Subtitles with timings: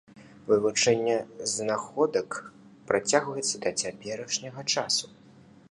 [0.47, 1.17] Вывучэнне
[1.51, 2.29] знаходак
[2.91, 5.05] працягваецца да цяперашняга часу.